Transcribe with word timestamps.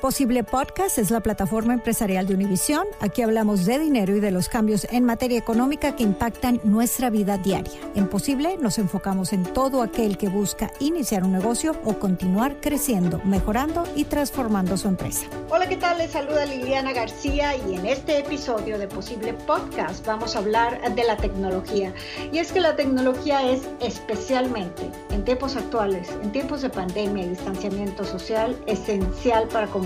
Posible 0.00 0.44
Podcast 0.44 0.98
es 0.98 1.10
la 1.10 1.20
plataforma 1.20 1.72
empresarial 1.72 2.26
de 2.26 2.34
Univisión. 2.34 2.86
Aquí 3.00 3.22
hablamos 3.22 3.64
de 3.64 3.78
dinero 3.78 4.14
y 4.14 4.20
de 4.20 4.30
los 4.30 4.50
cambios 4.50 4.86
en 4.90 5.04
materia 5.04 5.38
económica 5.38 5.96
que 5.96 6.02
impactan 6.02 6.60
nuestra 6.64 7.08
vida 7.08 7.38
diaria. 7.38 7.72
En 7.94 8.06
Posible 8.06 8.58
nos 8.60 8.76
enfocamos 8.76 9.32
en 9.32 9.42
todo 9.42 9.80
aquel 9.80 10.18
que 10.18 10.28
busca 10.28 10.70
iniciar 10.80 11.24
un 11.24 11.32
negocio 11.32 11.74
o 11.82 11.98
continuar 11.98 12.60
creciendo, 12.60 13.22
mejorando 13.24 13.84
y 13.96 14.04
transformando 14.04 14.76
su 14.76 14.88
empresa. 14.88 15.24
Hola, 15.48 15.66
¿qué 15.66 15.78
tal? 15.78 15.96
Les 15.96 16.10
saluda 16.10 16.44
Liliana 16.44 16.92
García 16.92 17.56
y 17.56 17.76
en 17.76 17.86
este 17.86 18.18
episodio 18.18 18.78
de 18.78 18.88
Posible 18.88 19.32
Podcast 19.32 20.04
vamos 20.04 20.36
a 20.36 20.40
hablar 20.40 20.94
de 20.94 21.04
la 21.04 21.16
tecnología. 21.16 21.94
Y 22.32 22.38
es 22.38 22.52
que 22.52 22.60
la 22.60 22.76
tecnología 22.76 23.50
es 23.50 23.62
especialmente 23.80 24.90
en 25.10 25.24
tiempos 25.24 25.56
actuales, 25.56 26.10
en 26.22 26.32
tiempos 26.32 26.60
de 26.60 26.68
pandemia 26.68 27.24
y 27.24 27.30
distanciamiento 27.30 28.04
social, 28.04 28.54
esencial 28.66 29.48
para 29.48 29.66
comunicar 29.68 29.85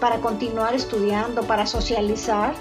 para 0.00 0.20
continuar 0.20 0.74
estudiando, 0.74 1.42
para 1.42 1.66
socializar 1.66 2.54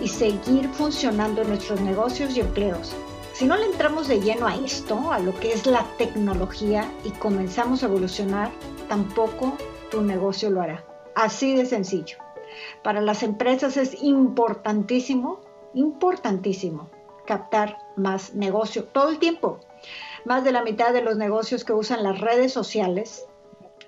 y 0.00 0.08
seguir 0.08 0.68
funcionando 0.70 1.44
nuestros 1.44 1.80
negocios 1.80 2.36
y 2.36 2.40
empleos. 2.40 2.94
Si 3.32 3.46
no 3.46 3.56
le 3.56 3.66
entramos 3.66 4.08
de 4.08 4.20
lleno 4.20 4.46
a 4.46 4.54
esto, 4.54 5.10
a 5.10 5.18
lo 5.18 5.34
que 5.38 5.52
es 5.52 5.66
la 5.66 5.84
tecnología 5.98 6.90
y 7.04 7.10
comenzamos 7.10 7.82
a 7.82 7.86
evolucionar, 7.86 8.50
tampoco 8.88 9.56
tu 9.90 10.02
negocio 10.02 10.50
lo 10.50 10.62
hará. 10.62 10.84
Así 11.14 11.54
de 11.54 11.66
sencillo. 11.66 12.18
Para 12.82 13.00
las 13.00 13.22
empresas 13.22 13.76
es 13.76 14.02
importantísimo, 14.02 15.40
importantísimo 15.74 16.90
captar 17.26 17.78
más 17.96 18.34
negocio 18.34 18.84
todo 18.84 19.08
el 19.08 19.18
tiempo. 19.18 19.60
Más 20.24 20.44
de 20.44 20.52
la 20.52 20.62
mitad 20.62 20.92
de 20.92 21.02
los 21.02 21.16
negocios 21.16 21.64
que 21.64 21.72
usan 21.72 22.02
las 22.02 22.20
redes 22.20 22.52
sociales 22.52 23.26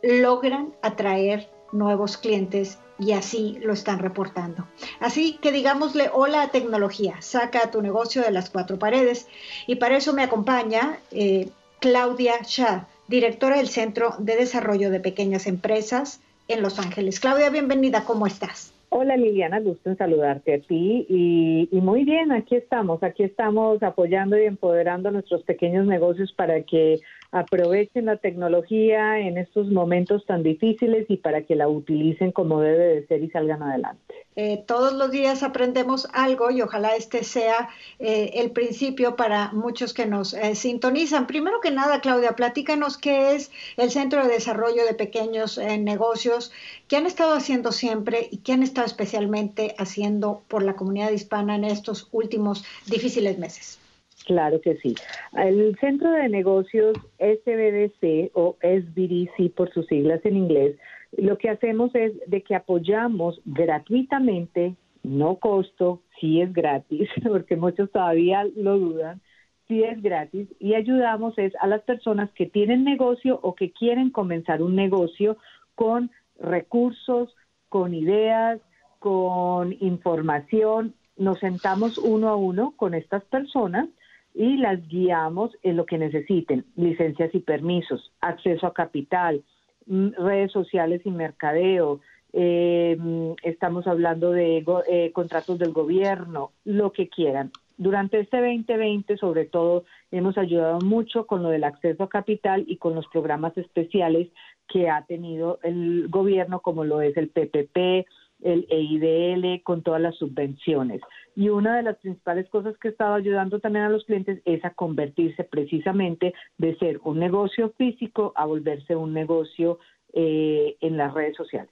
logran 0.03 0.75
atraer 0.83 1.49
nuevos 1.73 2.17
clientes 2.17 2.79
y 2.99 3.13
así 3.13 3.59
lo 3.63 3.73
están 3.73 3.99
reportando. 3.99 4.67
Así 5.01 5.39
que 5.43 5.53
digámosle 5.53 6.11
hola 6.13 6.43
a 6.43 6.51
tecnología, 6.51 7.21
saca 7.21 7.71
tu 7.71 7.83
negocio 7.83 8.23
de 8.23 8.31
las 8.31 8.51
cuatro 8.51 8.79
paredes 8.79 9.27
y 9.67 9.77
para 9.77 9.97
eso 9.97 10.13
me 10.13 10.23
acompaña 10.23 10.99
eh, 11.11 11.51
Claudia 11.81 12.41
Shah, 12.43 12.87
directora 13.09 13.57
del 13.57 13.69
Centro 13.69 14.15
de 14.19 14.37
Desarrollo 14.37 14.91
de 14.91 15.01
Pequeñas 15.01 15.47
Empresas 15.47 16.21
en 16.49 16.63
Los 16.63 16.79
Ángeles. 16.79 17.21
Claudia, 17.21 17.51
bienvenida, 17.51 18.05
¿cómo 18.05 18.27
estás? 18.27 18.73
Hola 18.99 19.15
Liliana, 19.19 19.61
gusto 19.61 19.91
en 19.91 19.99
saludarte 19.99 20.55
a 20.55 20.59
ti 20.59 21.05
y, 21.07 21.69
y, 21.71 21.81
muy 21.83 22.05
bien, 22.05 22.33
aquí 22.33 22.57
estamos, 22.57 23.03
aquí 23.03 23.25
estamos 23.25 23.83
apoyando 23.83 24.39
y 24.39 24.47
empoderando 24.47 25.11
nuestros 25.11 25.43
pequeños 25.43 25.87
negocios 25.87 26.33
para 26.33 26.63
que 26.63 27.01
aprovechen 27.31 28.07
la 28.07 28.17
tecnología 28.17 29.21
en 29.21 29.37
estos 29.37 29.69
momentos 29.69 30.25
tan 30.25 30.43
difíciles 30.43 31.05
y 31.11 31.19
para 31.19 31.43
que 31.43 31.57
la 31.57 31.69
utilicen 31.69 32.33
como 32.33 32.63
debe 32.63 32.87
de 32.87 33.07
ser 33.07 33.23
y 33.23 33.29
salgan 33.29 33.63
adelante. 33.63 34.15
Eh, 34.39 34.63
todos 34.67 34.93
los 34.93 35.11
días 35.11 35.43
aprendemos 35.43 36.09
algo 36.13 36.51
y 36.51 36.61
ojalá 36.61 36.95
este 36.95 37.25
sea 37.25 37.71
eh, 37.99 38.33
el 38.35 38.51
principio 38.51 39.17
para 39.17 39.51
muchos 39.53 39.95
que 39.95 40.05
nos 40.05 40.35
eh, 40.35 40.55
sintonizan. 40.55 41.27
Primero 41.27 41.61
que 41.63 41.71
nada, 41.71 42.03
Claudia, 42.03 42.33
platícanos 42.33 42.99
qué 42.99 43.35
es 43.35 43.51
el 43.79 43.91
Centro 43.91 44.23
de 44.23 44.35
Desarrollo 44.35 44.85
de 44.85 44.93
Pequeños 44.93 45.59
Negocios, 45.59 46.53
qué 46.87 46.97
han 46.97 47.07
estado 47.07 47.33
haciendo 47.33 47.73
siempre 47.73 48.29
y 48.31 48.39
qué 48.39 48.53
han 48.53 48.63
estado 48.63 48.87
especialmente 48.87 49.75
haciendo 49.79 50.43
por 50.49 50.63
la 50.63 50.77
comunidad 50.77 51.13
hispana 51.13 51.57
en 51.57 51.65
estos 51.65 52.09
últimos 52.13 52.65
difíciles 52.87 53.39
meses. 53.39 53.79
Claro 54.27 54.61
que 54.61 54.77
sí. 54.79 54.95
El 55.37 55.77
Centro 55.81 56.11
de 56.11 56.29
Negocios 56.29 56.97
SBDC 57.19 58.33
o 58.35 58.57
SBDC 58.61 59.55
por 59.55 59.73
sus 59.73 59.87
siglas 59.87 60.21
en 60.25 60.37
inglés, 60.37 60.77
lo 61.17 61.39
que 61.39 61.51
hacemos 61.51 61.95
es 61.95 62.13
de 62.27 62.43
que 62.43 62.55
apoyamos 62.55 63.41
gratuitamente, 63.45 64.77
no 65.03 65.37
costo, 65.37 66.03
sí 66.21 66.41
es 66.41 66.53
gratis, 66.53 67.09
porque 67.27 67.57
muchos 67.57 67.91
todavía 67.91 68.45
lo 68.57 68.79
dudan, 68.79 69.21
sí 69.69 69.83
es 69.83 70.01
gratis, 70.03 70.49
y 70.59 70.75
ayudamos 70.75 71.37
es 71.39 71.53
a 71.61 71.67
las 71.67 71.83
personas 71.83 72.31
que 72.33 72.47
tienen 72.47 72.85
negocio 72.85 73.39
o 73.43 73.55
que 73.55 73.73
quieren 73.73 74.11
comenzar 74.11 74.63
un 74.63 74.77
negocio 74.77 75.37
con 75.75 76.11
recursos, 76.39 77.35
con 77.69 77.95
ideas, 77.95 78.61
con 78.99 79.77
información. 79.81 80.95
Nos 81.17 81.39
sentamos 81.41 81.99
uno 81.99 82.29
a 82.29 82.37
uno 82.37 82.75
con 82.77 82.95
estas 82.95 83.25
personas 83.25 83.89
y 84.35 84.59
las 84.59 84.87
guiamos 84.87 85.57
en 85.63 85.77
lo 85.77 85.87
que 85.87 85.99
necesiten, 85.99 86.67
licencias 86.77 87.35
y 87.35 87.41
permisos, 87.41 88.13
acceso 88.21 88.67
a 88.67 88.75
capital, 88.75 89.43
redes 89.87 90.53
sociales 90.53 91.03
y 91.05 91.11
mercadeo, 91.11 92.01
eh, 92.33 92.97
mm, 92.99 93.33
estamos 93.43 93.87
hablando 93.87 94.31
de 94.33 94.65
eh, 94.89 95.13
contratos 95.13 95.59
del 95.59 95.73
gobierno, 95.73 96.53
lo 96.65 96.93
que 96.93 97.09
quieran. 97.09 97.51
Durante 97.79 98.21
este 98.21 98.39
2020, 98.39 99.17
sobre 99.17 99.45
todo, 99.45 99.85
hemos 100.11 100.39
ayudado 100.39 100.81
mucho 100.81 101.27
con 101.27 101.43
lo 101.43 101.51
del 101.51 101.65
acceso 101.65 102.05
a 102.05 102.09
capital 102.09 102.65
y 102.67 102.79
con 102.79 102.95
los 102.95 103.07
programas 103.09 103.57
especiales 103.57 104.29
que 104.69 104.89
ha 104.89 105.05
tenido 105.05 105.61
el 105.63 106.09
gobierno, 106.09 106.61
como 106.61 106.85
lo 106.85 107.01
es 107.01 107.17
el 107.17 107.29
PPP, 107.29 108.07
el 108.43 108.67
EIDL, 108.71 109.63
con 109.63 109.83
todas 109.83 110.01
las 110.01 110.17
subvenciones. 110.17 111.01
Y 111.35 111.49
una 111.49 111.77
de 111.77 111.83
las 111.83 111.97
principales 111.99 112.49
cosas 112.49 112.77
que 112.79 112.89
estaba 112.89 113.17
ayudando 113.17 113.61
también 113.61 113.85
a 113.85 113.91
los 113.91 114.05
clientes 114.05 114.41
es 114.45 114.65
a 114.65 114.71
convertirse 114.71 115.45
precisamente 115.45 116.35
de 116.59 116.77
ser 116.79 117.01
un 117.05 117.19
negocio 117.19 117.73
físico 117.77 118.33
a 118.37 118.47
volverse 118.47 118.97
un 118.97 119.13
negocio 119.13 119.79
eh, 120.13 120.77
en 120.81 120.97
las 120.97 121.13
redes 121.13 121.37
sociales. 121.37 121.71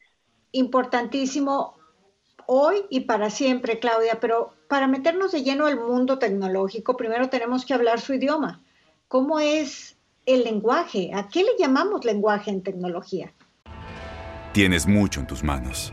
Importantísimo 0.53 1.75
hoy 2.47 2.77
y 2.91 3.01
para 3.01 3.31
siempre, 3.31 3.79
Claudia, 3.79 4.19
pero 4.21 4.53
para 4.69 4.87
meternos 4.87 5.33
de 5.33 5.43
lleno 5.43 5.67
al 5.67 5.79
mundo 5.81 6.19
tecnológico, 6.19 6.97
primero 6.97 7.29
tenemos 7.29 7.65
que 7.65 7.75
hablar 7.75 8.01
su 8.01 8.15
idioma. 8.15 8.61
¿Cómo 9.09 9.41
es 9.41 9.97
el 10.27 10.45
lenguaje? 10.45 11.11
¿A 11.15 11.29
qué 11.29 11.41
le 11.41 11.51
llamamos 11.59 12.05
lenguaje 12.05 12.51
en 12.51 12.63
tecnología? 12.63 13.33
Tienes 14.53 14.87
mucho 14.87 15.21
en 15.21 15.27
tus 15.27 15.43
manos 15.43 15.93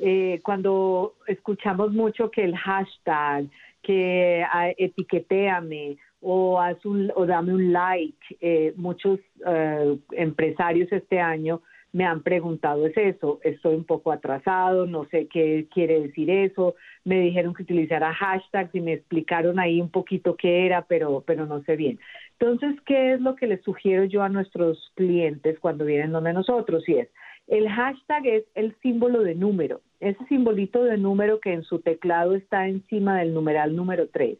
eh, 0.00 0.40
cuando 0.42 1.14
escuchamos 1.26 1.92
mucho 1.92 2.30
que 2.30 2.42
el 2.42 2.56
hashtag, 2.56 3.46
que 3.82 4.44
ah, 4.50 4.70
etiquetéame 4.78 5.98
o, 6.20 6.60
haz 6.60 6.84
un, 6.86 7.12
o 7.14 7.26
dame 7.26 7.52
un 7.52 7.72
like, 7.72 8.36
eh, 8.40 8.72
muchos 8.76 9.20
eh, 9.46 9.98
empresarios 10.12 10.90
este 10.90 11.20
año 11.20 11.60
me 11.92 12.04
han 12.04 12.22
preguntado 12.22 12.86
es 12.86 12.96
eso, 12.96 13.40
estoy 13.42 13.74
un 13.74 13.84
poco 13.84 14.12
atrasado, 14.12 14.86
no 14.86 15.06
sé 15.06 15.26
qué 15.26 15.66
quiere 15.72 16.00
decir 16.00 16.30
eso, 16.30 16.76
me 17.04 17.20
dijeron 17.20 17.52
que 17.52 17.64
utilizara 17.64 18.14
hashtags 18.14 18.74
y 18.74 18.80
me 18.80 18.92
explicaron 18.92 19.58
ahí 19.58 19.80
un 19.80 19.90
poquito 19.90 20.36
qué 20.36 20.66
era, 20.66 20.82
pero, 20.82 21.24
pero 21.26 21.46
no 21.46 21.62
sé 21.64 21.76
bien. 21.76 21.98
Entonces, 22.38 22.80
¿qué 22.86 23.14
es 23.14 23.20
lo 23.20 23.34
que 23.34 23.48
les 23.48 23.62
sugiero 23.62 24.04
yo 24.04 24.22
a 24.22 24.28
nuestros 24.28 24.92
clientes 24.94 25.58
cuando 25.58 25.84
vienen 25.84 26.12
donde 26.12 26.32
nosotros? 26.32 26.88
Y 26.88 26.94
es, 26.94 27.08
el 27.48 27.68
hashtag 27.68 28.26
es 28.26 28.44
el 28.54 28.76
símbolo 28.80 29.22
de 29.22 29.34
número, 29.34 29.80
ese 30.00 30.24
simbolito 30.26 30.82
de 30.82 30.96
número 30.96 31.40
que 31.40 31.52
en 31.52 31.62
su 31.62 31.80
teclado 31.80 32.34
está 32.34 32.66
encima 32.68 33.18
del 33.18 33.34
numeral 33.34 33.76
número 33.76 34.08
3. 34.08 34.38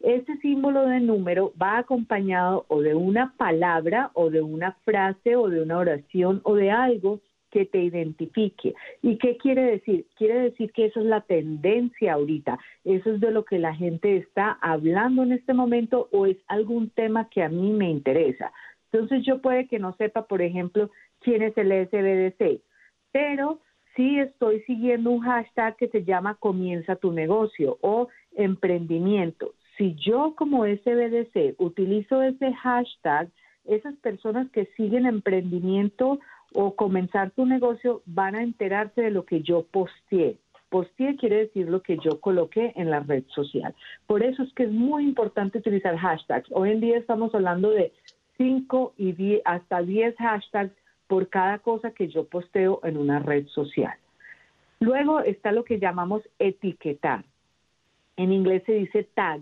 Ese 0.00 0.36
símbolo 0.38 0.86
de 0.86 1.00
número 1.00 1.52
va 1.60 1.78
acompañado 1.78 2.66
o 2.68 2.82
de 2.82 2.94
una 2.94 3.32
palabra 3.38 4.10
o 4.14 4.30
de 4.30 4.42
una 4.42 4.72
frase 4.84 5.36
o 5.36 5.48
de 5.48 5.62
una 5.62 5.78
oración 5.78 6.40
o 6.44 6.54
de 6.54 6.70
algo 6.70 7.20
que 7.50 7.64
te 7.64 7.82
identifique. 7.82 8.74
¿Y 9.00 9.16
qué 9.16 9.36
quiere 9.38 9.62
decir? 9.62 10.06
Quiere 10.16 10.40
decir 10.40 10.72
que 10.72 10.86
eso 10.86 11.00
es 11.00 11.06
la 11.06 11.22
tendencia 11.22 12.12
ahorita, 12.12 12.58
eso 12.84 13.12
es 13.14 13.20
de 13.20 13.30
lo 13.30 13.44
que 13.44 13.58
la 13.58 13.74
gente 13.74 14.16
está 14.16 14.58
hablando 14.60 15.22
en 15.22 15.32
este 15.32 15.54
momento 15.54 16.08
o 16.12 16.26
es 16.26 16.36
algún 16.48 16.90
tema 16.90 17.30
que 17.30 17.42
a 17.42 17.48
mí 17.48 17.72
me 17.72 17.88
interesa. 17.88 18.52
Entonces 18.92 19.24
yo 19.24 19.40
puede 19.40 19.68
que 19.68 19.78
no 19.78 19.94
sepa, 19.96 20.26
por 20.26 20.42
ejemplo, 20.42 20.90
quién 21.20 21.42
es 21.42 21.56
el 21.56 21.70
SBDC, 21.88 22.60
pero 23.12 23.60
sí 23.96 24.20
estoy 24.20 24.60
siguiendo 24.62 25.10
un 25.10 25.20
hashtag 25.20 25.76
que 25.76 25.88
se 25.88 26.04
llama 26.04 26.36
Comienza 26.36 26.96
tu 26.96 27.12
negocio 27.12 27.78
o 27.80 28.08
emprendimiento. 28.36 29.54
Si 29.76 29.94
yo 29.94 30.34
como 30.36 30.64
SBDC 30.64 31.54
utilizo 31.58 32.22
ese 32.22 32.52
hashtag, 32.52 33.28
esas 33.64 33.94
personas 33.96 34.48
que 34.50 34.66
siguen 34.76 35.06
emprendimiento 35.06 36.20
o 36.54 36.76
comenzar 36.76 37.30
tu 37.32 37.46
negocio 37.46 38.02
van 38.06 38.36
a 38.36 38.42
enterarse 38.42 39.02
de 39.02 39.10
lo 39.10 39.24
que 39.24 39.42
yo 39.42 39.66
posteé. 39.70 40.36
Posteé 40.68 41.16
quiere 41.16 41.38
decir 41.38 41.68
lo 41.68 41.82
que 41.82 41.96
yo 41.98 42.20
coloqué 42.20 42.72
en 42.76 42.90
la 42.90 43.00
red 43.00 43.24
social. 43.34 43.74
Por 44.06 44.22
eso 44.22 44.42
es 44.42 44.52
que 44.54 44.64
es 44.64 44.72
muy 44.72 45.04
importante 45.04 45.58
utilizar 45.58 45.96
hashtags. 45.96 46.48
Hoy 46.52 46.70
en 46.70 46.80
día 46.80 46.98
estamos 46.98 47.34
hablando 47.34 47.70
de 47.70 47.92
5 48.36 48.94
y 48.98 49.40
hasta 49.44 49.82
10 49.82 50.16
hashtags 50.16 50.72
por 51.06 51.28
cada 51.28 51.58
cosa 51.58 51.92
que 51.92 52.08
yo 52.08 52.24
posteo 52.24 52.80
en 52.84 52.96
una 52.96 53.18
red 53.18 53.46
social. 53.48 53.94
Luego 54.80 55.20
está 55.20 55.52
lo 55.52 55.64
que 55.64 55.78
llamamos 55.78 56.22
etiquetar. 56.38 57.24
En 58.16 58.32
inglés 58.32 58.62
se 58.66 58.72
dice 58.72 59.04
tag. 59.14 59.40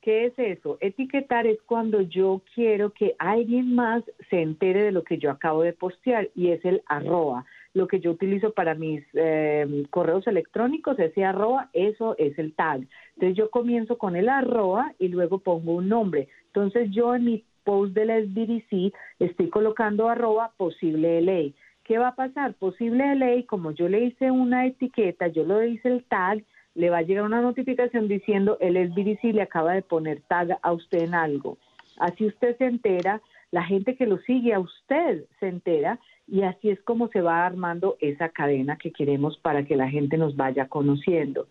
¿Qué 0.00 0.26
es 0.26 0.38
eso? 0.38 0.78
Etiquetar 0.80 1.46
es 1.46 1.60
cuando 1.62 2.00
yo 2.00 2.42
quiero 2.54 2.92
que 2.92 3.16
alguien 3.18 3.74
más 3.74 4.04
se 4.30 4.40
entere 4.40 4.82
de 4.82 4.92
lo 4.92 5.02
que 5.02 5.18
yo 5.18 5.30
acabo 5.30 5.62
de 5.62 5.72
postear 5.72 6.30
y 6.36 6.50
es 6.50 6.64
el 6.64 6.82
arroba. 6.86 7.44
Lo 7.74 7.88
que 7.88 8.00
yo 8.00 8.12
utilizo 8.12 8.52
para 8.52 8.74
mis 8.74 9.04
em, 9.14 9.84
correos 9.86 10.26
electrónicos, 10.26 10.98
ese 10.98 11.24
arroba, 11.24 11.68
eso 11.72 12.16
es 12.16 12.38
el 12.38 12.54
tag. 12.54 12.86
Entonces 13.14 13.36
yo 13.36 13.50
comienzo 13.50 13.98
con 13.98 14.14
el 14.14 14.28
arroba 14.28 14.94
y 14.98 15.08
luego 15.08 15.40
pongo 15.40 15.74
un 15.74 15.88
nombre. 15.88 16.28
Entonces 16.46 16.90
yo 16.90 17.14
en 17.14 17.24
mi 17.24 17.44
post 17.68 17.92
de 17.92 18.06
la 18.06 18.18
SBDC 18.18 18.94
estoy 19.18 19.50
colocando 19.50 20.08
arroba 20.08 20.52
posible 20.56 21.20
ley. 21.20 21.54
¿Qué 21.84 21.98
va 21.98 22.08
a 22.08 22.14
pasar? 22.14 22.54
Posible 22.54 23.14
ley, 23.14 23.44
como 23.44 23.72
yo 23.72 23.90
le 23.90 24.06
hice 24.06 24.30
una 24.30 24.64
etiqueta, 24.64 25.28
yo 25.28 25.44
le 25.44 25.68
hice 25.68 25.88
el 25.88 26.02
tag, 26.04 26.42
le 26.74 26.88
va 26.88 26.98
a 26.98 27.02
llegar 27.02 27.24
una 27.24 27.42
notificación 27.42 28.08
diciendo 28.08 28.56
el 28.60 28.74
SBDC 28.88 29.34
le 29.34 29.42
acaba 29.42 29.74
de 29.74 29.82
poner 29.82 30.22
tag 30.28 30.58
a 30.62 30.72
usted 30.72 31.02
en 31.02 31.14
algo. 31.14 31.58
Así 31.98 32.24
usted 32.24 32.56
se 32.56 32.64
entera, 32.64 33.20
la 33.50 33.64
gente 33.64 33.96
que 33.96 34.06
lo 34.06 34.16
sigue 34.20 34.54
a 34.54 34.60
usted 34.60 35.26
se 35.38 35.48
entera 35.48 35.98
y 36.26 36.44
así 36.44 36.70
es 36.70 36.80
como 36.80 37.08
se 37.08 37.20
va 37.20 37.44
armando 37.44 37.98
esa 38.00 38.30
cadena 38.30 38.78
que 38.78 38.92
queremos 38.92 39.36
para 39.40 39.66
que 39.66 39.76
la 39.76 39.90
gente 39.90 40.16
nos 40.16 40.36
vaya 40.36 40.68
conociendo. 40.68 41.48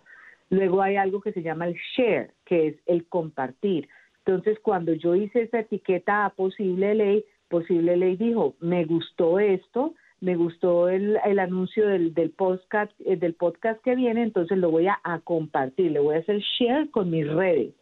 Luego 0.50 0.82
hay 0.82 0.96
algo 0.96 1.22
que 1.22 1.34
se 1.34 1.44
llama 1.44 1.68
el 1.68 1.76
share, 1.96 2.32
que 2.44 2.70
es 2.70 2.76
el 2.88 3.06
compartir. 3.06 3.88
Entonces, 4.28 4.60
cuando 4.60 4.92
yo 4.92 5.16
hice 5.16 5.44
esa 5.44 5.62
etiqueta 5.62 6.26
a 6.26 6.32
posible 6.32 6.94
ley, 6.96 7.24
posible 7.48 7.96
ley 7.96 8.18
dijo, 8.18 8.56
me 8.60 8.84
gustó 8.84 9.40
esto, 9.40 9.94
me 10.20 10.36
gustó 10.36 10.90
el, 10.90 11.18
el 11.24 11.40
anuncio 11.40 11.88
del, 11.88 12.14
del, 12.14 12.32
podcast, 12.32 12.92
eh, 13.06 13.16
del 13.16 13.36
podcast 13.36 13.82
que 13.84 13.96
viene, 13.96 14.24
entonces 14.24 14.58
lo 14.58 14.70
voy 14.70 14.88
a, 14.88 15.00
compartir, 15.24 15.94
le 15.94 16.02
voy 16.02 16.16
a 16.16 16.20
hacer 16.20 16.42
share 16.42 16.92
con 16.92 17.10
mis 17.10 17.26
redes. 17.26 17.74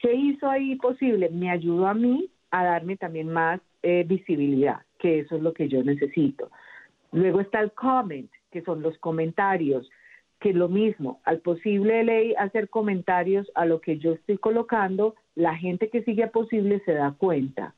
¿Qué 0.00 0.12
hizo 0.12 0.50
ahí 0.50 0.74
posible? 0.74 1.30
Me 1.30 1.48
ayudó 1.48 1.86
a 1.86 1.94
mí 1.94 2.28
a 2.50 2.64
darme 2.64 2.96
también 2.96 3.28
más 3.28 3.60
eh, 3.84 4.04
visibilidad, 4.04 4.80
que 4.98 5.20
eso 5.20 5.36
es 5.36 5.42
lo 5.42 5.54
que 5.54 5.68
yo 5.68 5.84
necesito. 5.84 6.50
Luego 7.12 7.40
está 7.40 7.60
el 7.60 7.70
comment, 7.70 8.32
que 8.50 8.62
son 8.62 8.82
los 8.82 8.98
comentarios, 8.98 9.88
que 10.40 10.50
es 10.50 10.56
lo 10.56 10.68
mismo, 10.68 11.20
al 11.24 11.38
posible 11.38 12.02
ley 12.02 12.34
hacer 12.36 12.68
comentarios 12.68 13.48
a 13.54 13.64
lo 13.64 13.80
que 13.80 13.98
yo 13.98 14.14
estoy 14.14 14.38
colocando, 14.38 15.14
la 15.34 15.56
gente 15.56 15.90
que 15.90 16.02
sigue 16.02 16.24
a 16.24 16.30
posible 16.30 16.80
se 16.84 16.92
da 16.92 17.12
cuenta. 17.12 17.74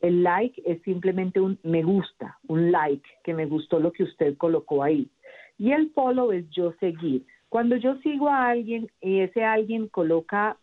El 0.00 0.22
like 0.22 0.62
es 0.64 0.80
simplemente 0.82 1.40
un 1.40 1.58
me 1.62 1.82
gusta, 1.82 2.38
un 2.48 2.72
like, 2.72 3.08
que 3.22 3.34
me 3.34 3.46
gustó 3.46 3.80
lo 3.80 3.92
que 3.92 4.04
usted 4.04 4.36
colocó 4.36 4.82
ahí. 4.82 5.10
Y 5.58 5.72
el 5.72 5.90
follow 5.90 6.32
es 6.32 6.48
yo 6.50 6.72
seguir. 6.80 7.26
Cuando 7.48 7.76
yo 7.76 7.96
sigo 7.96 8.28
a 8.28 8.48
alguien 8.48 8.90
y 9.00 9.20
ese 9.20 9.44
alguien 9.44 9.88
coloca 9.88 10.56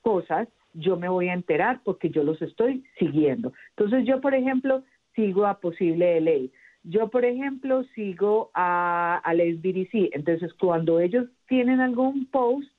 cosas, 0.00 0.48
yo 0.74 0.96
me 0.96 1.08
voy 1.08 1.28
a 1.28 1.34
enterar 1.34 1.80
porque 1.84 2.10
yo 2.10 2.24
los 2.24 2.40
estoy 2.42 2.84
siguiendo. 2.98 3.52
Entonces 3.76 4.06
yo, 4.06 4.20
por 4.20 4.34
ejemplo, 4.34 4.82
sigo 5.14 5.46
a 5.46 5.60
Posible 5.60 6.20
Ley. 6.20 6.50
Yo, 6.82 7.08
por 7.10 7.24
ejemplo, 7.24 7.84
sigo 7.94 8.50
a, 8.54 9.20
a 9.22 9.34
SBDC. 9.34 10.14
Entonces, 10.14 10.52
cuando 10.54 10.98
ellos 10.98 11.28
tienen 11.46 11.80
algún 11.80 12.26
post, 12.26 12.72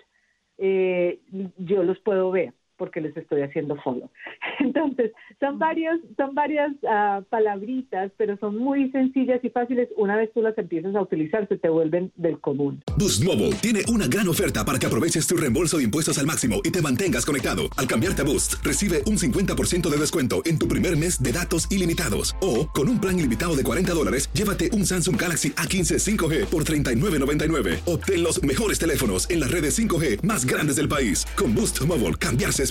eh, 0.58 1.20
yo 1.58 1.84
los 1.84 2.00
puedo 2.00 2.32
ver 2.32 2.54
porque 2.82 3.00
les 3.00 3.16
estoy 3.16 3.44
haciendo 3.44 3.76
follow. 3.84 4.10
Entonces, 4.60 5.12
son 5.40 5.60
varios, 5.60 6.00
son 6.18 6.34
varias 6.34 6.72
uh, 6.82 7.24
palabritas, 7.30 8.12
pero 8.18 8.38
son 8.38 8.58
muy 8.58 8.90
sencillas 8.90 9.40
y 9.44 9.52
fáciles. 9.52 9.88
Una 9.98 10.16
vez 10.16 10.32
tú 10.34 10.42
las 10.42 10.58
empiezas 10.58 10.96
a 10.96 11.02
utilizar, 11.04 11.48
se 11.48 11.60
te 11.60 11.70
vuelven 11.70 12.12
del 12.16 12.40
común. 12.40 12.82
Boost 12.98 13.24
Mobile 13.24 13.54
tiene 13.62 13.84
una 13.88 14.08
gran 14.08 14.28
oferta 14.28 14.66
para 14.66 14.80
que 14.80 14.88
aproveches 14.88 15.28
tu 15.28 15.38
reembolso 15.38 15.78
de 15.78 15.84
impuestos 15.84 16.18
al 16.18 16.26
máximo 16.26 16.62
y 16.64 16.72
te 16.72 16.82
mantengas 16.82 17.24
conectado. 17.24 17.70
Al 17.78 17.88
cambiarte 17.88 18.24
a 18.24 18.26
Boost, 18.26 18.56
recibe 18.64 19.04
un 19.06 19.18
50% 19.20 19.88
de 19.88 19.98
descuento 19.98 20.42
en 20.46 20.58
tu 20.58 20.68
primer 20.68 20.98
mes 20.98 21.22
de 21.22 21.32
datos 21.32 21.72
ilimitados. 21.72 22.36
O, 22.42 22.68
con 22.68 22.90
un 22.90 23.00
plan 23.00 23.20
ilimitado 23.20 23.56
de 23.56 23.62
40 23.62 23.94
dólares, 23.94 24.28
llévate 24.34 24.72
un 24.72 24.88
Samsung 24.88 25.22
Galaxy 25.22 25.52
A15 25.52 26.00
5G 26.00 26.46
por 26.48 26.64
$39.99. 26.64 27.82
Obtén 27.86 28.24
los 28.24 28.42
mejores 28.42 28.80
teléfonos 28.80 29.30
en 29.30 29.40
las 29.40 29.52
redes 29.52 29.78
5G 29.78 30.24
más 30.24 30.46
grandes 30.46 30.78
del 30.78 30.90
país. 30.90 31.28
Con 31.38 31.54
Boost 31.54 31.86
Mobile, 31.86 32.16
cambiarse 32.16 32.71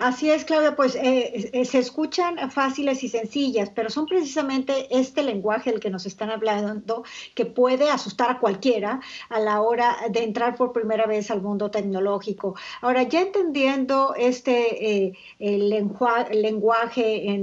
Así 0.00 0.30
es, 0.30 0.46
Claudia, 0.46 0.76
pues 0.76 0.94
eh, 0.94 1.50
eh, 1.52 1.64
se 1.66 1.78
escuchan 1.78 2.50
fáciles 2.50 3.04
y 3.04 3.10
sencillas, 3.10 3.68
pero 3.68 3.90
son 3.90 4.06
precisamente 4.06 4.86
este 4.88 5.22
lenguaje 5.22 5.68
el 5.68 5.78
que 5.78 5.90
nos 5.90 6.06
están 6.06 6.30
hablando 6.30 7.04
que 7.34 7.44
puede 7.44 7.90
asustar 7.90 8.30
a 8.30 8.38
cualquiera 8.38 9.02
a 9.28 9.40
la 9.40 9.60
hora 9.60 9.98
de 10.08 10.24
entrar 10.24 10.56
por 10.56 10.72
primera 10.72 11.04
vez 11.04 11.30
al 11.30 11.42
mundo 11.42 11.70
tecnológico. 11.70 12.54
Ahora, 12.80 13.02
ya 13.02 13.20
entendiendo 13.20 14.14
este 14.16 15.04
eh, 15.04 15.18
lenguaje 15.38 17.36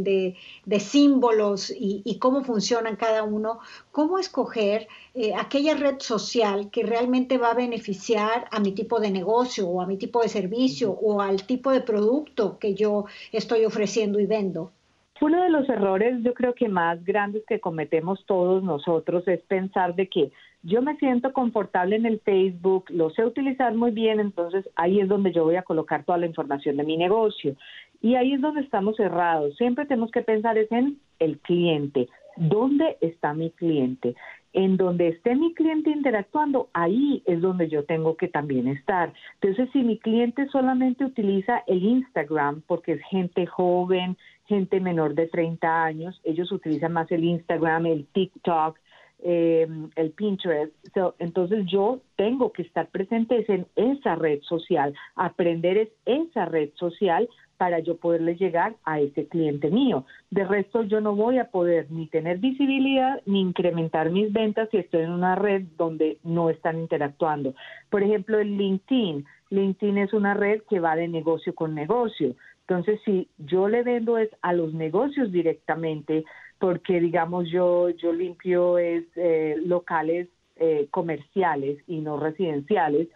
de, 0.66 0.80
símbolos 0.80 1.72
y, 1.78 2.18
cómo 2.18 2.44
funcionan 2.44 2.96
cada 2.96 3.22
uno, 3.22 3.60
¿cómo 3.92 4.18
escoger 4.18 4.88
aquella 5.36 5.76
red 5.76 6.00
social 6.00 6.70
que 6.72 6.84
realmente 6.84 7.38
va 7.38 7.52
a 7.52 7.56
beneficiar 7.56 8.48
a 8.52 8.60
mi 8.60 8.72
tipo 8.74 9.00
de 9.00 9.12
negocio 9.12 9.68
o 9.68 9.82
a 9.82 9.88
mi 9.88 9.98
tipo 9.98 10.22
de 10.22 10.30
servicio 10.30 10.92
o 10.92 11.22
al 11.22 11.44
tipo 11.44 11.72
de 11.72 11.82
producto? 11.82 12.58
que 12.60 12.74
yo 12.74 13.06
estoy 13.32 13.66
ofreciendo 13.66 14.20
y 14.20 14.26
vendo. 14.26 14.72
Uno 15.20 15.42
de 15.42 15.50
los 15.50 15.68
errores 15.68 16.22
yo 16.22 16.34
creo 16.34 16.54
que 16.54 16.70
más 16.70 17.04
grandes 17.04 17.44
que 17.48 17.60
cometemos 17.60 18.24
todos 18.26 18.64
nosotros 18.64 19.28
es 19.28 19.42
pensar 19.42 19.96
de 19.96 20.08
que 20.08 20.32
yo 20.64 20.82
me 20.82 20.96
siento 20.98 21.34
confortable 21.34 21.96
en 21.96 22.06
el 22.06 22.20
Facebook, 22.20 22.86
lo 22.90 23.10
sé 23.12 23.26
utilizar 23.26 23.74
muy 23.74 23.92
bien, 23.92 24.20
entonces 24.20 24.68
ahí 24.76 25.00
es 25.00 25.08
donde 25.08 25.32
yo 25.32 25.44
voy 25.44 25.56
a 25.56 25.64
colocar 25.64 26.04
toda 26.04 26.18
la 26.18 26.26
información 26.26 26.78
de 26.78 26.84
mi 26.84 26.98
negocio. 26.98 27.56
Y 28.02 28.16
ahí 28.16 28.34
es 28.34 28.42
donde 28.42 28.62
estamos 28.62 29.00
errados. 29.00 29.56
Siempre 29.56 29.86
tenemos 29.86 30.12
que 30.12 30.22
pensar 30.22 30.58
es 30.58 30.72
en 30.72 31.00
el 31.20 31.40
cliente. 31.40 32.10
¿Dónde 32.36 32.98
está 33.02 33.34
mi 33.34 33.50
cliente? 33.52 34.16
En 34.58 34.76
donde 34.76 35.10
esté 35.10 35.36
mi 35.36 35.54
cliente 35.54 35.92
interactuando, 35.92 36.68
ahí 36.74 37.22
es 37.28 37.42
donde 37.42 37.70
yo 37.70 37.86
tengo 37.86 38.18
que 38.18 38.28
también 38.28 38.68
estar. 38.68 39.14
Entonces, 39.40 39.70
si 39.72 39.84
mi 39.84 40.00
cliente 40.00 40.48
solamente 40.48 41.06
utiliza 41.06 41.64
el 41.68 41.84
Instagram, 41.84 42.64
porque 42.66 42.94
es 42.94 43.02
gente 43.04 43.46
joven, 43.46 44.18
gente 44.48 44.80
menor 44.80 45.14
de 45.14 45.28
30 45.28 45.84
años, 45.84 46.20
ellos 46.24 46.52
utilizan 46.52 46.92
más 46.92 47.12
el 47.12 47.24
Instagram, 47.24 47.86
el 47.86 48.08
TikTok, 48.08 48.80
eh, 49.20 49.68
el 49.96 50.12
Pinterest. 50.12 50.74
entonces 51.20 51.68
yo 51.68 52.00
tengo 52.16 52.52
que 52.52 52.64
estar 52.64 52.88
presente 52.88 53.46
en 53.48 53.68
esa 53.76 54.16
red 54.16 54.42
social, 54.42 54.96
aprender 55.16 55.78
es 55.78 55.90
esa 56.06 56.46
red 56.46 56.70
social 56.74 57.30
para 57.58 57.80
yo 57.80 57.98
poderle 57.98 58.36
llegar 58.36 58.76
a 58.84 59.00
ese 59.00 59.28
cliente 59.28 59.70
mío. 59.70 60.06
De 60.30 60.46
resto, 60.46 60.84
yo 60.84 61.02
no 61.02 61.16
voy 61.16 61.40
a 61.40 61.50
poder 61.50 61.92
ni 61.92 62.08
tener 62.08 62.38
visibilidad 62.38 63.22
ni 63.26 63.42
incrementar 63.42 64.12
mis 64.12 64.32
ventas 64.32 64.70
si 64.72 64.78
estoy 64.78 65.02
en 65.02 65.12
una 65.12 65.36
red 65.36 65.64
donde 65.78 66.18
no 66.24 66.50
están 66.50 66.80
interactuando. 66.80 67.54
Por 67.90 68.04
ejemplo, 68.04 68.40
el 68.40 68.58
LinkedIn. 68.58 69.26
LinkedIn 69.50 69.98
es 69.98 70.14
una 70.14 70.34
red 70.34 70.62
que 70.70 70.80
va 70.80 70.96
de 70.96 71.08
negocio 71.08 71.56
con 71.56 71.74
negocio. 71.74 72.36
Entonces, 72.62 73.00
si 73.06 73.30
yo 73.38 73.68
le 73.70 73.84
vendo 73.84 74.18
es 74.18 74.30
a 74.42 74.54
los 74.54 74.74
negocios 74.74 75.32
directamente, 75.32 76.26
porque 76.60 77.00
digamos 77.00 77.50
yo 77.50 77.90
yo 77.90 78.12
limpio 78.12 78.78
es 78.78 79.04
eh, 79.16 79.56
locales 79.64 80.28
eh, 80.58 80.88
comerciales 80.92 81.78
y 81.88 82.00
no 82.00 82.20
residenciales, 82.20 83.08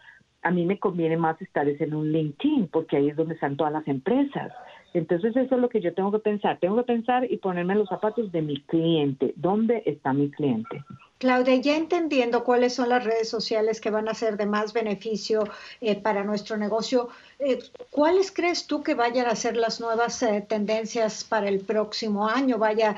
a 0.44 0.52
mí 0.52 0.66
me 0.66 0.80
conviene 0.80 1.18
más 1.18 1.42
estar 1.42 1.68
en 1.68 1.94
un 1.94 2.12
LinkedIn 2.12 2.68
porque 2.68 2.98
ahí 2.98 3.10
es 3.10 3.16
donde 3.16 3.36
están 3.36 3.58
todas 3.58 3.74
las 3.74 3.88
empresas. 3.88 4.52
Entonces 4.94 5.36
eso 5.36 5.56
es 5.56 5.62
lo 5.62 5.70
que 5.70 5.82
yo 5.82 5.94
tengo 5.94 6.12
que 6.12 6.20
pensar. 6.20 6.60
Tengo 6.60 6.78
que 6.78 6.84
pensar 6.84 7.32
y 7.32 7.38
ponerme 7.38 7.76
los 7.76 7.88
zapatos 7.88 8.32
de 8.32 8.42
mi 8.42 8.60
cliente. 8.62 9.34
¿Dónde 9.38 9.84
está 9.86 10.14
mi 10.14 10.30
cliente? 10.30 10.84
Claudia, 11.22 11.56
ya 11.58 11.78
entendiendo 11.78 12.44
cuáles 12.44 12.74
son 12.74 12.90
las 12.90 13.04
redes 13.04 13.30
sociales 13.30 13.80
que 13.80 13.92
van 13.92 14.10
a 14.10 14.16
ser 14.16 14.38
de 14.38 14.48
más 14.48 14.74
beneficio 14.74 15.44
eh, 15.80 15.96
para 15.96 16.24
nuestro 16.24 16.58
negocio, 16.58 17.10
eh, 17.38 17.60
¿cuáles 17.92 18.32
crees 18.32 18.66
tú 18.66 18.82
que 18.82 18.96
vayan 18.96 19.28
a 19.28 19.36
ser 19.36 19.56
las 19.56 19.80
nuevas 19.80 20.24
eh, 20.24 20.44
tendencias 20.50 21.24
para 21.24 21.48
el 21.48 21.60
próximo 21.60 22.28
año? 22.28 22.58
Vaya, 22.58 22.96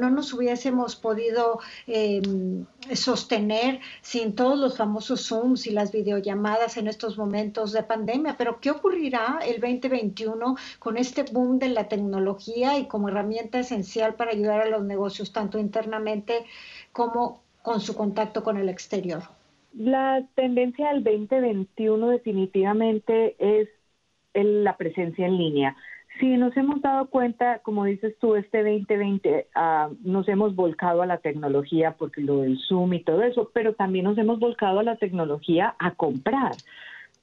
no 0.00 0.08
nos 0.08 0.32
hubiésemos 0.32 0.96
podido 0.96 1.60
em, 1.86 2.64
sostener 2.94 3.80
sin 4.00 4.34
todos 4.34 4.58
los 4.58 4.78
famosos 4.78 5.28
Zooms 5.28 5.66
y 5.66 5.70
las 5.70 5.92
videollamadas 5.92 6.78
en 6.78 6.88
estos 6.88 7.18
momentos 7.18 7.72
de 7.72 7.82
pandemia, 7.82 8.38
pero 8.38 8.60
¿qué 8.60 8.70
ocurrirá 8.70 9.40
el 9.44 9.60
2021 9.60 10.56
con 10.78 10.96
este 10.96 11.24
boom 11.24 11.58
de 11.58 11.68
la 11.68 11.86
tecnología 11.86 12.78
y 12.78 12.86
como 12.88 13.10
herramienta 13.10 13.58
esencial 13.58 14.14
para 14.14 14.30
ayudar 14.30 14.62
a 14.62 14.70
los 14.70 14.84
negocios, 14.84 15.32
tanto 15.34 15.58
internamente 15.58 16.46
como 16.92 17.42
con 17.62 17.80
su 17.80 17.96
contacto 17.96 18.42
con 18.42 18.56
el 18.56 18.68
exterior? 18.68 19.22
La 19.74 20.24
tendencia 20.34 20.88
del 20.92 21.04
2021 21.04 22.08
definitivamente 22.08 23.36
es 23.38 23.68
la 24.34 24.76
presencia 24.76 25.26
en 25.26 25.36
línea. 25.36 25.76
Si 26.18 26.36
nos 26.36 26.56
hemos 26.56 26.80
dado 26.80 27.06
cuenta, 27.10 27.60
como 27.60 27.84
dices 27.84 28.16
tú, 28.18 28.34
este 28.34 28.58
2020 28.64 29.48
ah, 29.54 29.88
nos 30.02 30.28
hemos 30.28 30.56
volcado 30.56 31.02
a 31.02 31.06
la 31.06 31.18
tecnología 31.18 31.94
porque 31.96 32.22
lo 32.22 32.38
del 32.38 32.58
Zoom 32.58 32.94
y 32.94 33.04
todo 33.04 33.22
eso, 33.22 33.50
pero 33.52 33.74
también 33.74 34.04
nos 34.04 34.18
hemos 34.18 34.40
volcado 34.40 34.80
a 34.80 34.82
la 34.82 34.96
tecnología 34.96 35.76
a 35.78 35.92
comprar. 35.92 36.52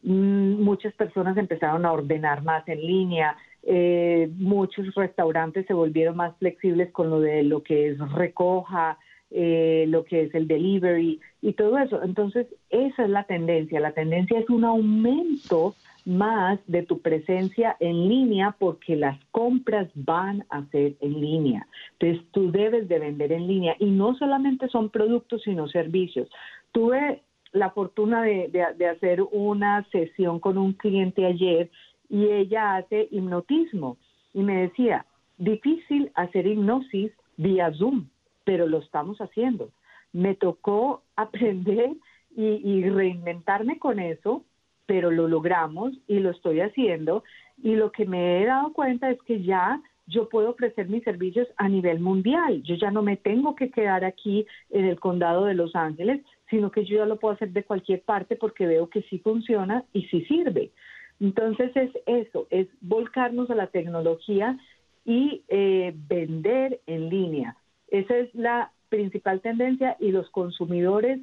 Mm, 0.04 0.62
muchas 0.62 0.94
personas 0.94 1.36
empezaron 1.36 1.86
a 1.86 1.92
ordenar 1.92 2.44
más 2.44 2.66
en 2.68 2.86
línea, 2.86 3.36
eh, 3.64 4.30
muchos 4.38 4.94
restaurantes 4.94 5.66
se 5.66 5.74
volvieron 5.74 6.16
más 6.16 6.38
flexibles 6.38 6.92
con 6.92 7.10
lo 7.10 7.20
de 7.20 7.44
lo 7.44 7.64
que 7.64 7.90
es 7.90 8.12
recoja, 8.14 8.98
eh, 9.32 9.86
lo 9.90 10.06
que 10.06 10.24
es 10.24 10.36
el 10.36 10.48
delivery 10.48 11.20
y 11.42 11.54
todo 11.54 11.78
eso. 11.78 12.02
Entonces, 12.04 12.48
esa 12.70 13.04
es 13.04 13.10
la 13.10 13.24
tendencia. 13.24 13.80
La 13.80 13.92
tendencia 13.92 14.40
es 14.40 14.50
un 14.50 14.64
aumento 14.64 15.76
más 16.06 16.60
de 16.68 16.84
tu 16.84 17.02
presencia 17.02 17.76
en 17.80 18.08
línea 18.08 18.56
porque 18.60 18.96
las 18.96 19.20
compras 19.32 19.90
van 19.96 20.46
a 20.50 20.64
ser 20.68 20.94
en 21.02 21.20
línea. 21.20 21.68
Entonces, 21.94 22.32
tú 22.32 22.52
debes 22.52 22.88
de 22.88 23.00
vender 23.00 23.32
en 23.32 23.48
línea 23.48 23.76
y 23.80 23.86
no 23.86 24.16
solamente 24.16 24.68
son 24.70 24.90
productos, 24.90 25.42
sino 25.44 25.68
servicios. 25.68 26.30
Tuve 26.72 27.24
la 27.52 27.72
fortuna 27.72 28.22
de, 28.22 28.50
de 28.78 28.88
hacer 28.88 29.24
una 29.32 29.84
sesión 29.92 30.40
con 30.40 30.58
un 30.58 30.74
cliente 30.74 31.26
ayer 31.26 31.72
y 32.10 32.26
ella 32.26 32.76
hace 32.76 33.08
hipnotismo 33.12 33.98
y 34.34 34.44
me 34.44 34.62
decía, 34.62 35.06
difícil 35.38 36.12
hacer 36.14 36.46
hipnosis 36.46 37.12
vía 37.38 37.72
Zoom 37.74 38.08
pero 38.46 38.68
lo 38.68 38.80
estamos 38.80 39.18
haciendo. 39.20 39.72
Me 40.14 40.36
tocó 40.36 41.04
aprender 41.18 41.92
y, 42.38 42.84
reinventarme 42.90 43.80
con 43.80 44.00
eso, 44.00 44.44
pero 44.86 45.10
lo 45.10 45.28
logramos 45.28 45.94
y 46.08 46.20
lo 46.20 46.32
estoy 46.32 46.62
haciendo. 46.62 47.24
Y 47.62 47.76
lo 47.76 47.92
que 47.92 48.06
me 48.06 48.42
he 48.42 48.46
dado 48.46 48.74
cuenta 48.74 49.10
es 49.10 49.22
que 49.24 49.42
ya 49.42 49.82
yo 50.08 50.30
puedo 50.30 50.52
ofrecer 50.52 50.88
mis 50.88 51.04
servicios 51.04 51.48
a 51.58 51.68
nivel 51.68 52.00
mundial. 52.00 52.62
Yo 52.64 52.76
ya 52.76 52.92
no 52.92 53.02
me 53.02 53.18
tengo 53.18 53.56
que 53.56 53.72
quedar 53.72 54.04
aquí 54.04 54.46
en 54.70 54.86
el 54.86 55.00
condado 55.00 55.46
de 55.46 55.56
Los 55.56 55.76
Ángeles, 55.76 56.22
sino 56.50 56.72
que 56.72 56.86
yo 56.86 56.98
ya 56.98 57.06
lo 57.06 57.18
puedo 57.18 57.34
hacer 57.34 57.52
de 57.52 57.64
cualquier 57.64 58.02
parte 58.02 58.36
porque 58.36 58.68
veo 58.68 58.90
que 58.90 59.02
sí 59.04 59.20
funciona 59.20 59.84
y 59.94 60.04
sí 60.08 60.26
sirve. 60.26 60.72
Entonces 61.20 61.72
es 61.76 61.92
eso, 62.06 62.48
es 62.50 62.68
volcarnos 62.82 63.50
a 63.50 63.56
la 63.56 63.68
tecnología 63.68 64.58
y 65.06 65.44
eh, 65.48 65.94
vender 65.96 66.82
en 66.86 67.10
línea. 67.10 67.56
Esa 67.96 68.18
es 68.18 68.36
la 68.36 68.72
principal 68.90 69.40
tendencia 69.40 69.96
y 70.02 70.12
los 70.12 70.30
consumidores 70.30 71.20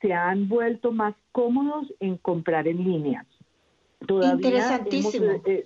se 0.00 0.12
han 0.12 0.48
vuelto 0.48 0.92
más 0.92 1.14
cómodos 1.32 1.92
en 1.98 2.16
comprar 2.16 2.68
en 2.68 2.84
línea. 2.84 3.26
Interesantísimo. 4.00 5.42
Eh, 5.44 5.64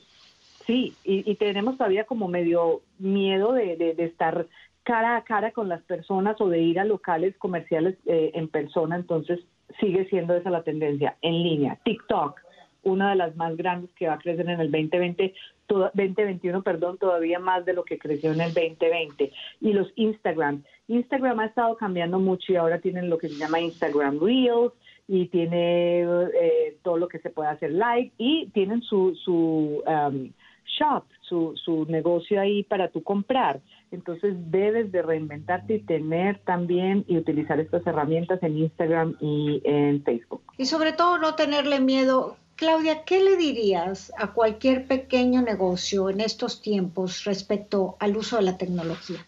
sí, 0.67 0.95
y, 1.05 1.35
tenemos 1.37 1.77
todavía 1.77 2.05
como 2.05 2.27
medio 2.29 2.81
miedo 2.99 3.53
de, 3.53 3.95
estar 3.99 4.47
cara 4.83 5.17
a 5.17 5.25
cara 5.25 5.53
con 5.53 5.69
las 5.69 5.83
personas 5.83 6.41
o 6.41 6.49
de 6.49 6.61
ir 6.61 6.81
a 6.81 6.85
locales 6.85 7.37
comerciales 7.37 7.97
eh, 8.07 8.31
en 8.35 8.49
persona, 8.49 8.97
entonces 8.97 9.41
sigue 9.79 10.09
siendo 10.09 10.35
esa 10.35 10.49
la 10.49 10.63
tendencia, 10.63 11.17
en 11.21 11.43
línea. 11.43 11.79
TikTok, 11.85 12.41
una 12.83 13.11
de 13.11 13.17
las 13.17 13.37
más 13.37 13.57
grandes 13.59 13.91
que 13.95 14.07
va 14.07 14.15
a 14.15 14.19
crecer 14.19 14.49
en 14.49 14.61
el 14.61 14.71
2020, 14.71 15.35
2021, 15.69 16.63
perdón, 16.63 16.99
todavía 16.99 17.39
más 17.39 17.65
de 17.65 17.73
lo 17.73 17.85
que 17.85 17.99
creció 17.99 18.33
en 18.33 18.41
el 18.41 18.55
2020. 18.55 19.33
Y 19.61 19.73
los 19.73 19.93
Instagram. 19.97 20.63
Instagram 20.89 21.41
ha 21.41 21.47
estado 21.47 21.77
cambiando 21.77 22.19
mucho 22.19 22.53
y 22.53 22.57
ahora 22.57 22.81
tienen 22.81 23.11
lo 23.11 23.19
que 23.19 23.29
se 23.29 23.37
llama 23.37 23.61
Instagram 23.61 24.21
Reels 24.21 24.73
y 25.09 25.27
tiene 25.29 26.03
eh, 26.03 26.77
todo 26.83 26.97
lo 26.97 27.09
que 27.09 27.19
se 27.21 27.31
puede 27.31 27.49
hacer 27.51 27.73
live 27.73 28.13
y 28.19 28.49
tienen 28.51 28.83
su, 28.83 29.15
su 29.25 29.83
um, 29.87 30.31
shop, 30.79 31.05
su, 31.21 31.55
su 31.57 31.87
negocio 31.87 32.41
ahí 32.41 32.63
para 32.65 32.89
tú 32.89 33.03
comprar. 33.03 33.61
Entonces 33.93 34.35
debes 34.51 34.91
de 34.93 35.03
reinventarte 35.03 35.77
y 35.77 35.81
tener 35.81 36.39
también 36.41 37.05
y 37.07 37.17
utilizar 37.19 37.61
estas 37.61 37.87
herramientas 37.87 38.43
en 38.43 38.59
Instagram 38.59 39.17
y 39.21 39.63
en 39.65 40.03
Facebook. 40.03 40.43
Y 40.59 40.67
sobre 40.67 40.93
todo 40.93 41.19
no 41.19 41.35
tenerle 41.35 41.81
miedo 41.81 42.37
Claudia, 42.57 43.05
¿qué 43.05 43.23
le 43.23 43.37
dirías 43.37 44.11
a 44.17 44.33
cualquier 44.33 44.87
pequeño 44.87 45.43
negocio 45.43 46.09
en 46.09 46.23
estos 46.23 46.63
tiempos 46.63 47.25
respecto 47.25 47.97
al 48.01 48.17
uso 48.17 48.37
de 48.39 48.45
la 48.45 48.57
tecnología? 48.57 49.19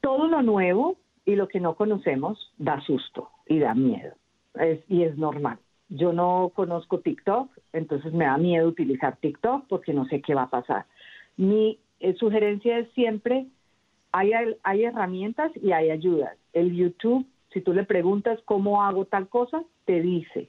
Todo 0.00 0.28
lo 0.28 0.42
nuevo 0.42 0.96
y 1.24 1.34
lo 1.34 1.48
que 1.48 1.58
no 1.58 1.74
conocemos 1.74 2.52
da 2.58 2.80
susto 2.82 3.30
y 3.48 3.58
da 3.58 3.74
miedo. 3.74 4.14
y 4.88 5.02
es 5.02 5.16
normal. 5.18 5.58
Yo 5.88 6.12
no 6.12 6.52
conozco 6.54 7.00
TikTok, 7.00 7.50
entonces 7.72 8.12
me 8.12 8.26
da 8.26 8.38
miedo 8.38 8.68
utilizar 8.68 9.16
TikTok 9.16 9.66
porque 9.68 9.92
no 9.92 10.06
sé 10.06 10.20
qué 10.22 10.34
va 10.34 10.44
a 10.44 10.50
pasar. 10.50 10.86
Mi 11.36 11.80
eh, 11.98 12.14
sugerencia 12.14 12.78
es 12.78 12.88
siempre, 12.92 13.46
hay, 14.12 14.30
hay 14.62 14.84
herramientas 14.84 15.50
y 15.60 15.72
hay 15.72 15.90
ayudas. 15.90 16.36
El 16.52 16.76
YouTube, 16.76 17.26
si 17.52 17.60
tú 17.60 17.72
le 17.72 17.82
preguntas 17.82 18.38
cómo 18.44 18.84
hago 18.84 19.04
tal 19.04 19.28
cosa, 19.28 19.64
te 19.84 20.00
dice, 20.00 20.48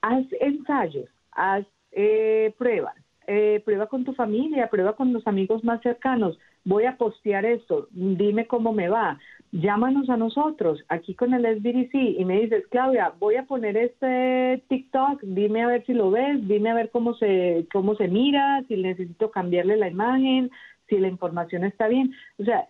haz 0.00 0.24
ensayos, 0.40 1.10
haz 1.32 1.66
eh, 1.92 2.54
pruebas, 2.58 2.94
eh, 3.26 3.62
prueba 3.64 3.86
con 3.86 4.04
tu 4.04 4.12
familia, 4.14 4.68
prueba 4.70 4.94
con 4.94 5.12
los 5.12 5.26
amigos 5.26 5.62
más 5.64 5.80
cercanos, 5.82 6.38
voy 6.64 6.84
a 6.84 6.96
postear 6.96 7.44
esto, 7.44 7.88
dime 7.90 8.46
cómo 8.46 8.72
me 8.72 8.88
va, 8.88 9.18
llámanos 9.52 10.08
a 10.08 10.16
nosotros 10.16 10.82
aquí 10.88 11.14
con 11.14 11.34
el 11.34 11.44
SBDC 11.58 11.94
y 12.18 12.24
me 12.24 12.40
dices, 12.40 12.64
Claudia, 12.70 13.12
voy 13.18 13.36
a 13.36 13.44
poner 13.44 13.76
este 13.76 14.62
TikTok, 14.68 15.22
dime 15.22 15.62
a 15.62 15.66
ver 15.68 15.84
si 15.84 15.92
lo 15.92 16.10
ves, 16.10 16.46
dime 16.48 16.70
a 16.70 16.74
ver 16.74 16.90
cómo 16.90 17.14
se, 17.14 17.66
cómo 17.72 17.94
se 17.94 18.08
mira, 18.08 18.64
si 18.68 18.76
necesito 18.76 19.30
cambiarle 19.30 19.76
la 19.76 19.88
imagen, 19.88 20.50
si 20.88 20.98
la 20.98 21.08
información 21.08 21.64
está 21.64 21.88
bien. 21.88 22.12
O 22.38 22.44
sea, 22.44 22.66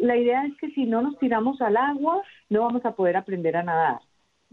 la 0.00 0.16
idea 0.16 0.44
es 0.46 0.56
que 0.58 0.70
si 0.70 0.84
no 0.84 1.02
nos 1.02 1.18
tiramos 1.18 1.60
al 1.60 1.76
agua, 1.76 2.22
no 2.48 2.62
vamos 2.62 2.84
a 2.84 2.94
poder 2.94 3.16
aprender 3.16 3.56
a 3.56 3.62
nadar. 3.62 4.00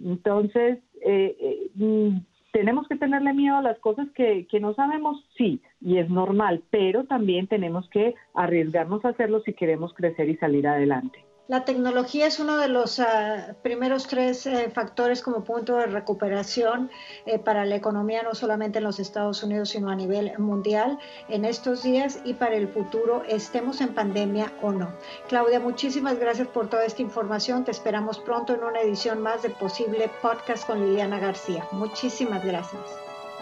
Entonces, 0.04 0.80
eh, 1.02 1.36
eh 1.40 1.70
mm, 1.76 2.18
¿Tenemos 2.52 2.88
que 2.88 2.96
tenerle 2.96 3.34
miedo 3.34 3.58
a 3.58 3.62
las 3.62 3.78
cosas 3.80 4.08
que, 4.16 4.48
que 4.48 4.60
no 4.60 4.74
sabemos? 4.74 5.24
Sí, 5.38 5.62
y 5.82 5.98
es 5.98 6.10
normal, 6.10 6.64
pero 6.70 7.04
también 7.06 7.48
tenemos 7.48 7.90
que 7.90 8.16
arriesgarnos 8.34 9.04
a 9.06 9.10
hacerlo 9.10 9.42
si 9.42 9.54
queremos 9.54 9.94
crecer 9.94 10.30
y 10.30 10.38
salir 10.38 10.68
adelante. 10.68 11.27
La 11.48 11.64
tecnología 11.64 12.28
es 12.28 12.40
uno 12.40 12.58
de 12.58 12.68
los 12.68 13.00
ah, 13.00 13.56
primeros 13.62 14.08
tres 14.08 14.46
eh, 14.46 14.70
factores 14.70 15.22
como 15.22 15.46
punto 15.46 15.78
de 15.78 15.86
recuperación 15.86 16.92
eh, 17.26 17.40
para 17.40 17.64
la 17.64 17.76
economía, 17.76 18.22
no 18.22 18.36
solamente 18.36 18.80
en 18.80 18.84
los 18.84 19.00
Estados 19.00 19.42
Unidos, 19.44 19.70
sino 19.70 19.90
a 19.90 19.96
nivel 19.96 20.38
mundial 20.40 21.00
en 21.30 21.46
estos 21.46 21.84
días 21.84 22.20
y 22.26 22.34
para 22.34 22.56
el 22.56 22.68
futuro, 22.68 23.24
estemos 23.30 23.80
en 23.80 23.94
pandemia 23.94 24.52
o 24.62 24.74
no. 24.74 24.90
Claudia, 25.30 25.62
muchísimas 25.62 26.20
gracias 26.20 26.50
por 26.50 26.70
toda 26.70 26.84
esta 26.84 27.02
información. 27.02 27.64
Te 27.64 27.72
esperamos 27.72 28.20
pronto 28.20 28.54
en 28.54 28.66
una 28.66 28.82
edición 28.82 29.22
más 29.22 29.42
de 29.42 29.50
Posible 29.50 30.10
Podcast 30.22 30.68
con 30.68 30.86
Liliana 30.86 31.18
García. 31.18 31.66
Muchísimas 31.72 32.44
gracias. 32.44 32.82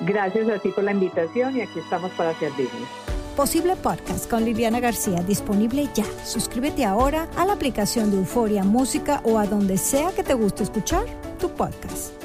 Gracias 0.01 0.47
a 0.47 0.59
ti 0.59 0.69
por 0.69 0.83
la 0.83 0.91
invitación 0.91 1.57
y 1.57 1.61
aquí 1.61 1.79
estamos 1.79 2.11
para 2.11 2.37
servirles. 2.37 3.14
Posible 3.35 3.75
Podcast 3.75 4.29
con 4.29 4.45
Liliana 4.45 4.79
García, 4.79 5.21
disponible 5.21 5.89
ya. 5.93 6.05
Suscríbete 6.23 6.85
ahora 6.85 7.27
a 7.35 7.45
la 7.45 7.53
aplicación 7.53 8.09
de 8.09 8.17
Euforia 8.17 8.63
Música 8.63 9.21
o 9.25 9.37
a 9.37 9.45
donde 9.45 9.77
sea 9.77 10.11
que 10.11 10.23
te 10.23 10.33
guste 10.33 10.63
escuchar 10.63 11.03
tu 11.37 11.49
podcast. 11.49 12.24